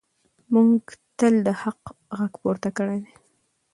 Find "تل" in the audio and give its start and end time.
1.17-1.33